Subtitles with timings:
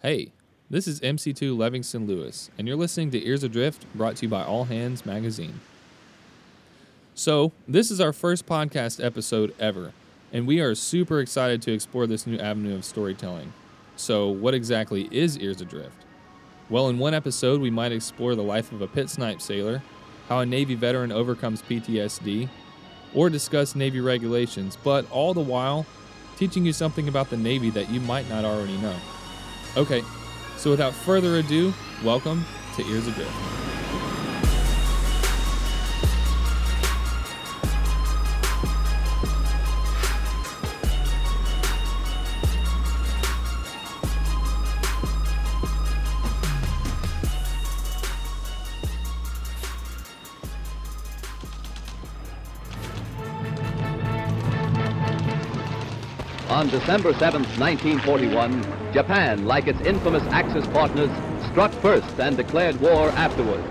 [0.00, 0.30] Hey,
[0.70, 4.44] this is MC2 Levingston Lewis, and you're listening to Ears Adrift, brought to you by
[4.44, 5.58] All Hands Magazine.
[7.16, 9.92] So, this is our first podcast episode ever,
[10.32, 13.52] and we are super excited to explore this new avenue of storytelling.
[13.96, 16.04] So, what exactly is Ears Adrift?
[16.70, 19.82] Well, in one episode, we might explore the life of a pit snipe sailor,
[20.28, 22.48] how a Navy veteran overcomes PTSD,
[23.16, 25.86] or discuss Navy regulations, but all the while
[26.36, 28.94] teaching you something about the Navy that you might not already know.
[29.76, 30.02] Okay,
[30.56, 31.72] so without further ado,
[32.02, 32.44] welcome
[32.76, 33.67] to Ears Adrift.
[56.58, 61.08] On December 7, 1941, Japan, like its infamous Axis partners,
[61.52, 63.62] struck first and declared war afterwards.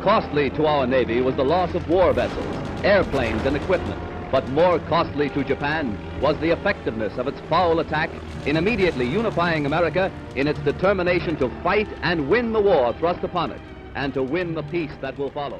[0.00, 2.46] Costly to our Navy was the loss of war vessels,
[2.84, 4.00] airplanes, and equipment.
[4.30, 8.10] But more costly to Japan was the effectiveness of its foul attack
[8.46, 13.50] in immediately unifying America in its determination to fight and win the war thrust upon
[13.50, 13.60] it,
[13.96, 15.58] and to win the peace that will follow.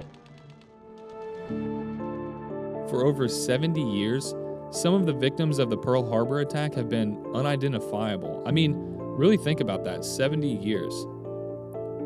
[2.89, 4.33] For over 70 years,
[4.71, 8.43] some of the victims of the Pearl Harbor attack have been unidentifiable.
[8.47, 10.95] I mean, really think about that 70 years.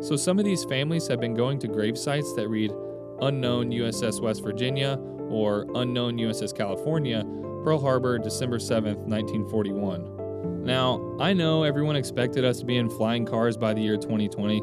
[0.00, 2.72] So, some of these families have been going to grave sites that read
[3.20, 4.98] Unknown USS West Virginia
[5.28, 7.24] or Unknown USS California,
[7.64, 10.64] Pearl Harbor, December 7th, 1941.
[10.64, 14.62] Now, I know everyone expected us to be in flying cars by the year 2020,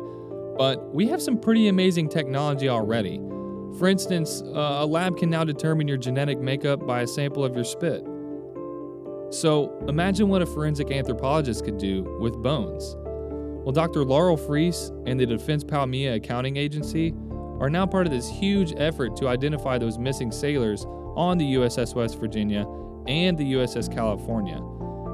[0.58, 3.20] but we have some pretty amazing technology already.
[3.78, 7.56] For instance, uh, a lab can now determine your genetic makeup by a sample of
[7.56, 8.04] your spit.
[9.32, 12.98] So, imagine what a forensic anthropologist could do with bones.
[13.64, 14.04] Well, Dr.
[14.04, 17.14] Laurel Freese and the Defense POW/MIA Accounting Agency
[17.60, 21.96] are now part of this huge effort to identify those missing sailors on the USS
[21.96, 22.66] West Virginia
[23.08, 24.60] and the USS California.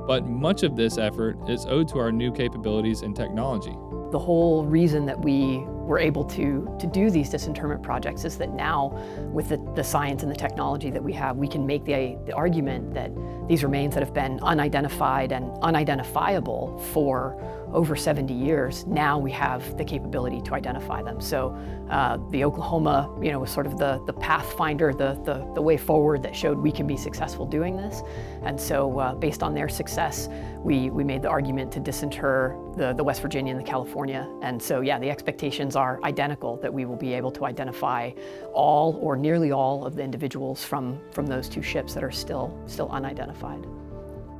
[0.08, 3.76] But much of this effort is owed to our new capabilities and technology.
[4.12, 8.54] The whole reason that we were able to, to do these disinterment projects is that
[8.54, 8.90] now,
[9.32, 12.34] with the, the science and the technology that we have, we can make the, the
[12.34, 13.10] argument that
[13.48, 17.42] these remains that have been unidentified and unidentifiable for
[17.74, 21.20] over 70 years, now we have the capability to identify them.
[21.20, 21.56] So
[21.90, 25.78] uh, the Oklahoma, you know, was sort of the, the pathfinder, the, the, the way
[25.78, 28.04] forward that showed we can be successful doing this.
[28.44, 30.30] And so uh, based on their success,
[30.64, 34.30] we, we made the argument to disinter the, the West Virginia and the California.
[34.42, 38.12] And so, yeah, the expectations are identical that we will be able to identify
[38.54, 42.60] all or nearly all of the individuals from, from those two ships that are still,
[42.66, 43.66] still unidentified.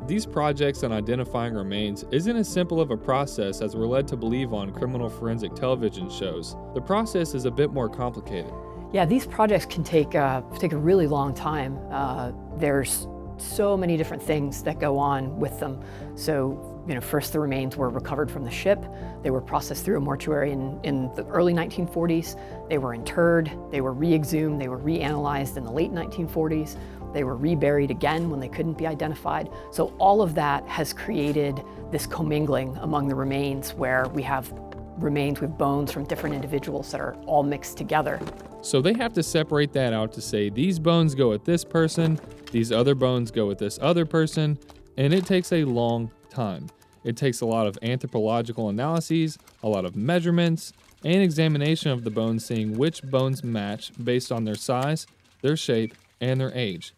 [0.08, 4.16] These projects on identifying remains isn't as simple of a process as we're led to
[4.16, 6.56] believe on criminal forensic television shows.
[6.74, 8.54] The process is a bit more complicated.
[8.94, 11.78] Yeah, these projects can take, uh, take a really long time.
[11.92, 13.06] Uh, there's
[13.38, 15.82] so many different things that go on with them.
[16.16, 18.84] So, you know, first the remains were recovered from the ship.
[19.24, 22.40] They were processed through a mortuary in, in the early 1940s.
[22.70, 26.78] They were interred, they were re-exhumed, they were reanalyzed in the late 1940s.
[27.14, 29.50] They were reburied again when they couldn't be identified.
[29.72, 34.52] So all of that has created this commingling among the remains where we have
[34.98, 38.20] remains with bones from different individuals that are all mixed together.
[38.62, 42.20] So they have to separate that out to say these bones go with this person,
[42.52, 44.58] these other bones go with this other person,
[44.98, 46.68] and it takes a long time.
[47.04, 50.74] It takes a lot of anthropological analyses, a lot of measurements,
[51.06, 55.08] and examination of the bones, seeing which bones match based on their size,
[55.42, 56.94] their shape, and their age.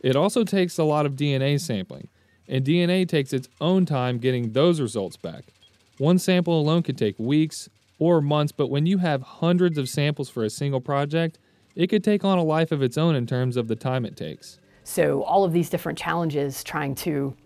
[0.00, 2.08] It also takes a lot of DNA sampling,
[2.46, 5.44] and DNA takes its own time getting those results back.
[5.98, 10.28] One sample alone could take weeks or months, but when you have hundreds of samples
[10.28, 11.38] for a single project,
[11.74, 14.16] it could take on a life of its own in terms of the time it
[14.16, 14.58] takes.
[14.84, 17.36] So, all of these different challenges trying to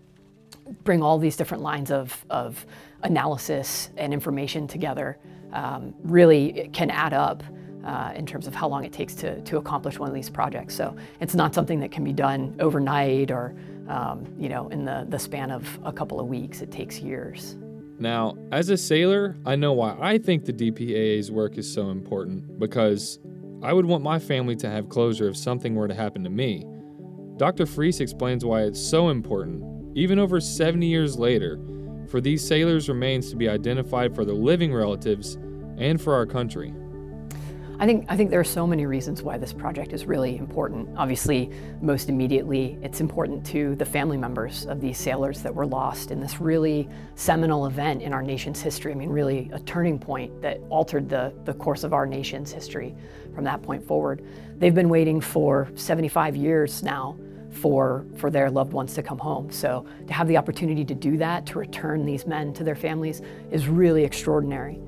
[0.83, 2.65] bring all these different lines of, of
[3.03, 5.17] analysis and information together
[5.53, 7.43] um, really can add up
[7.85, 10.75] uh, in terms of how long it takes to, to accomplish one of these projects.
[10.75, 13.55] So it's not something that can be done overnight or
[13.87, 16.61] um, you know in the, the span of a couple of weeks.
[16.61, 17.55] It takes years.
[17.99, 22.59] Now, as a sailor, I know why I think the DPAA's work is so important
[22.59, 23.17] because
[23.63, 26.63] I would want my family to have closure if something were to happen to me.
[27.37, 27.65] Dr.
[27.65, 29.63] Freese explains why it's so important,
[29.97, 31.59] even over 70 years later,
[32.07, 35.35] for these sailors' remains to be identified for their living relatives
[35.77, 36.73] and for our country.
[37.79, 40.89] I think I think there are so many reasons why this project is really important.
[40.97, 46.09] Obviously, most immediately, it's important to the family members of these sailors that were lost
[46.09, 48.91] in this really seminal event in our nation's history.
[48.91, 52.95] I mean, really a turning point that altered the, the course of our nation's history
[53.35, 54.25] from that point forward.
[54.57, 57.15] They've been waiting for 75 years now
[57.51, 59.51] for, for their loved ones to come home.
[59.51, 63.21] So to have the opportunity to do that, to return these men to their families,
[63.51, 64.79] is really extraordinary.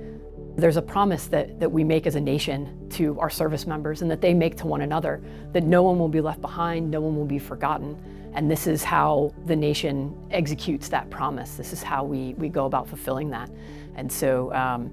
[0.59, 4.11] There's a promise that, that we make as a nation to our service members and
[4.11, 5.21] that they make to one another
[5.53, 7.97] that no one will be left behind, no one will be forgotten.
[8.33, 11.55] And this is how the nation executes that promise.
[11.55, 13.49] This is how we, we go about fulfilling that.
[13.95, 14.91] And so um,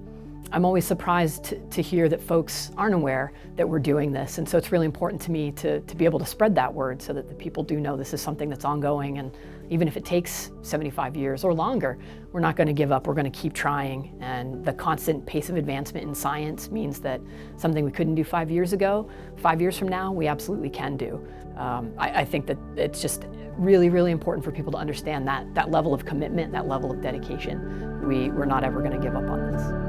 [0.52, 4.38] I'm always surprised to, to, hear that folks aren't aware that we're doing this.
[4.38, 7.02] And so it's really important to me to, to be able to spread that word
[7.02, 9.19] so that the people do know this is something that's ongoing.
[9.19, 9.32] And
[9.70, 11.98] even if it takes 75 years or longer,
[12.32, 13.08] we're not going to give up.
[13.08, 14.16] We're going to keep trying.
[14.20, 17.20] And the constant pace of advancement in science means that
[17.56, 21.26] something we couldn't do five years ago, five years from now, we absolutely can do.
[21.56, 23.26] Um, I, I think that it's just
[23.56, 27.00] really, really important for people to understand that, that level of commitment, that level of
[27.00, 28.06] dedication.
[28.06, 29.85] We, we're not ever going to give up on this.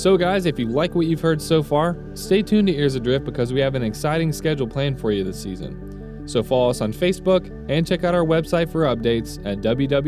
[0.00, 3.26] So, guys, if you like what you've heard so far, stay tuned to Ears Adrift
[3.26, 6.22] because we have an exciting schedule planned for you this season.
[6.26, 10.06] So, follow us on Facebook and check out our website for updates at www.ah.mil.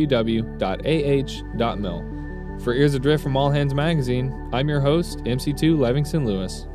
[2.64, 6.66] For Ears Adrift from All Hands Magazine, I'm your host, MC2 Levingston Lewis.